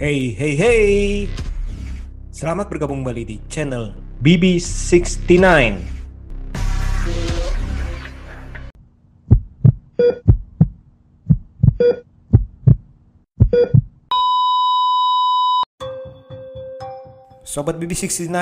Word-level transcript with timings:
Hey, 0.00 0.32
hey, 0.32 0.56
hey. 0.56 0.88
Selamat 2.32 2.72
bergabung 2.72 3.04
kembali 3.04 3.20
di 3.20 3.36
channel 3.52 3.92
BB69. 4.24 5.76
Sobat 17.44 17.76
BB69, 17.76 18.32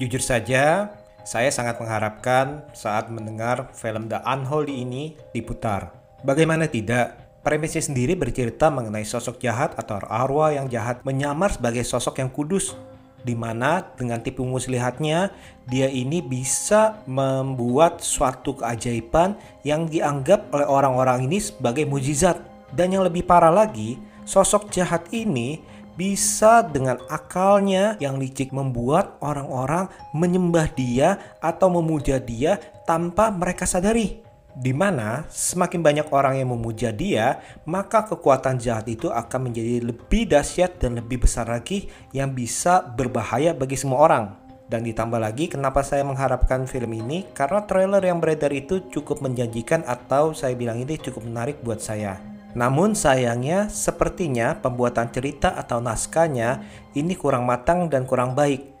jujur 0.00 0.24
saja 0.24 0.88
saya 1.20 1.52
sangat 1.52 1.76
mengharapkan 1.84 2.64
saat 2.72 3.12
mendengar 3.12 3.76
film 3.76 4.08
The 4.08 4.24
Unholy 4.24 4.88
ini 4.88 5.20
diputar. 5.36 5.92
Bagaimana 6.24 6.64
tidak? 6.64 7.27
Premisnya 7.48 7.80
sendiri 7.80 8.12
bercerita 8.12 8.68
mengenai 8.68 9.08
sosok 9.08 9.40
jahat 9.40 9.72
atau 9.80 9.96
arwah 10.04 10.52
yang 10.52 10.68
jahat 10.68 11.00
menyamar 11.08 11.48
sebagai 11.48 11.80
sosok 11.80 12.20
yang 12.20 12.28
kudus 12.28 12.76
di 13.24 13.32
mana 13.32 13.88
dengan 13.96 14.20
tipu 14.20 14.44
muslihatnya 14.44 15.32
dia 15.64 15.88
ini 15.88 16.20
bisa 16.20 17.00
membuat 17.08 18.04
suatu 18.04 18.52
keajaiban 18.52 19.32
yang 19.64 19.88
dianggap 19.88 20.52
oleh 20.52 20.68
orang-orang 20.68 21.24
ini 21.24 21.40
sebagai 21.40 21.88
mujizat 21.88 22.36
dan 22.76 22.92
yang 22.92 23.08
lebih 23.08 23.24
parah 23.24 23.64
lagi 23.64 23.96
sosok 24.28 24.68
jahat 24.68 25.08
ini 25.08 25.64
bisa 25.96 26.60
dengan 26.60 27.00
akalnya 27.08 27.96
yang 27.96 28.20
licik 28.20 28.52
membuat 28.52 29.16
orang-orang 29.24 29.88
menyembah 30.12 30.68
dia 30.76 31.16
atau 31.40 31.72
memuja 31.72 32.20
dia 32.20 32.60
tanpa 32.84 33.32
mereka 33.32 33.64
sadari. 33.64 34.27
Di 34.58 34.74
mana 34.74 35.22
semakin 35.30 35.86
banyak 35.86 36.10
orang 36.10 36.42
yang 36.42 36.50
memuja 36.50 36.90
dia, 36.90 37.38
maka 37.62 38.02
kekuatan 38.02 38.58
jahat 38.58 38.90
itu 38.90 39.06
akan 39.06 39.46
menjadi 39.46 39.86
lebih 39.86 40.26
dahsyat 40.26 40.82
dan 40.82 40.98
lebih 40.98 41.22
besar 41.22 41.46
lagi 41.46 41.86
yang 42.10 42.34
bisa 42.34 42.82
berbahaya 42.82 43.54
bagi 43.54 43.78
semua 43.78 44.02
orang. 44.02 44.24
Dan 44.66 44.82
ditambah 44.82 45.22
lagi 45.22 45.46
kenapa 45.46 45.86
saya 45.86 46.02
mengharapkan 46.02 46.66
film 46.66 46.90
ini 46.90 47.30
karena 47.38 47.62
trailer 47.70 48.02
yang 48.02 48.18
beredar 48.18 48.50
itu 48.50 48.82
cukup 48.90 49.22
menjanjikan 49.22 49.86
atau 49.86 50.34
saya 50.34 50.58
bilang 50.58 50.82
ini 50.82 50.98
cukup 50.98 51.22
menarik 51.22 51.62
buat 51.62 51.78
saya. 51.78 52.18
Namun 52.58 52.98
sayangnya 52.98 53.70
sepertinya 53.70 54.58
pembuatan 54.58 55.14
cerita 55.14 55.54
atau 55.54 55.78
naskahnya 55.78 56.66
ini 56.98 57.14
kurang 57.14 57.46
matang 57.46 57.86
dan 57.86 58.10
kurang 58.10 58.34
baik. 58.34 58.74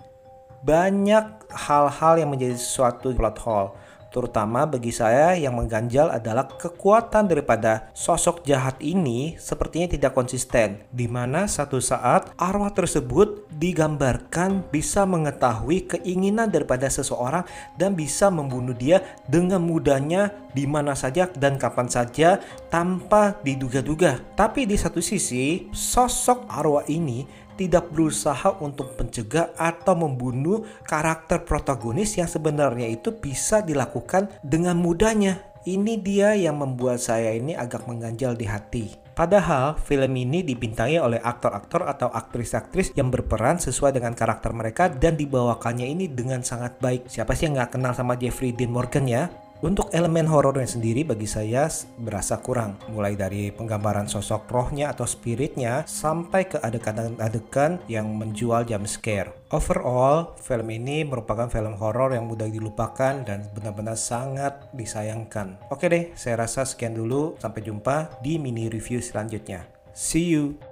Banyak 0.66 1.54
hal-hal 1.54 2.18
yang 2.18 2.34
menjadi 2.34 2.58
suatu 2.58 3.14
plot 3.14 3.38
hole. 3.46 3.70
Terutama 4.08 4.64
bagi 4.64 4.88
saya 4.88 5.36
yang 5.36 5.60
mengganjal 5.60 6.08
adalah 6.08 6.48
kekuatan 6.48 7.28
daripada 7.28 7.92
sosok 7.92 8.40
jahat 8.48 8.80
ini 8.80 9.36
sepertinya 9.36 9.92
tidak 9.92 10.16
konsisten. 10.16 10.80
Di 10.88 11.04
mana 11.04 11.44
satu 11.44 11.76
saat 11.76 12.32
arwah 12.40 12.72
tersebut 12.72 13.44
digambarkan 13.52 14.64
bisa 14.72 15.04
mengetahui 15.04 15.84
keinginan 15.84 16.48
daripada 16.48 16.88
seseorang 16.88 17.44
dan 17.76 17.92
bisa 17.92 18.32
membunuh 18.32 18.72
dia 18.72 19.04
dengan 19.28 19.60
mudahnya 19.60 20.32
di 20.56 20.64
mana 20.64 20.96
saja 20.96 21.28
dan 21.36 21.60
kapan 21.60 21.86
saja 21.92 22.40
tanpa 22.72 23.36
diduga-duga. 23.44 24.24
Tapi 24.34 24.64
di 24.64 24.74
satu 24.80 25.04
sisi, 25.04 25.68
sosok 25.70 26.48
arwah 26.48 26.86
ini 26.88 27.47
tidak 27.58 27.90
berusaha 27.90 28.54
untuk 28.62 28.94
mencegah 28.94 29.50
atau 29.58 29.98
membunuh 29.98 30.62
karakter 30.86 31.42
protagonis 31.42 32.14
yang 32.14 32.30
sebenarnya 32.30 32.86
itu 32.86 33.10
bisa 33.10 33.60
dilakukan 33.60 34.30
dengan 34.46 34.78
mudahnya. 34.78 35.42
Ini 35.66 36.00
dia 36.00 36.32
yang 36.38 36.62
membuat 36.62 37.02
saya 37.02 37.34
ini 37.34 37.52
agak 37.52 37.84
mengganjal 37.84 38.38
di 38.38 38.46
hati. 38.46 38.86
Padahal 39.18 39.74
film 39.82 40.14
ini 40.14 40.46
dibintangi 40.46 41.02
oleh 41.02 41.18
aktor-aktor 41.18 41.90
atau 41.90 42.06
aktris-aktris 42.06 42.94
yang 42.94 43.10
berperan 43.10 43.58
sesuai 43.58 43.98
dengan 43.98 44.14
karakter 44.14 44.54
mereka 44.54 44.86
dan 44.86 45.18
dibawakannya 45.18 45.90
ini 45.90 46.06
dengan 46.06 46.46
sangat 46.46 46.78
baik. 46.78 47.10
Siapa 47.10 47.34
sih 47.34 47.50
yang 47.50 47.58
nggak 47.58 47.74
kenal 47.74 47.92
sama 47.98 48.14
Jeffrey 48.14 48.54
Dean 48.54 48.70
Morgan 48.70 49.10
ya? 49.10 49.26
Untuk 49.58 49.90
elemen 49.90 50.30
horornya 50.30 50.70
sendiri 50.70 51.02
bagi 51.02 51.26
saya 51.26 51.66
berasa 51.98 52.38
kurang, 52.38 52.78
mulai 52.94 53.18
dari 53.18 53.50
penggambaran 53.50 54.06
sosok 54.06 54.46
rohnya 54.46 54.94
atau 54.94 55.02
spiritnya 55.02 55.82
sampai 55.82 56.46
ke 56.46 56.62
adegan-adegan 56.62 57.82
yang 57.90 58.06
menjual 58.06 58.62
jump 58.70 58.86
scare. 58.86 59.34
Overall, 59.50 60.38
film 60.38 60.70
ini 60.70 61.02
merupakan 61.02 61.50
film 61.50 61.74
horor 61.74 62.14
yang 62.14 62.30
mudah 62.30 62.46
dilupakan 62.46 63.26
dan 63.26 63.50
benar-benar 63.50 63.98
sangat 63.98 64.70
disayangkan. 64.78 65.58
Oke 65.74 65.90
deh, 65.90 66.14
saya 66.14 66.46
rasa 66.46 66.62
sekian 66.62 66.94
dulu. 66.94 67.34
Sampai 67.42 67.66
jumpa 67.66 68.22
di 68.22 68.38
mini 68.38 68.70
review 68.70 69.02
selanjutnya. 69.02 69.66
See 69.90 70.38
you. 70.38 70.67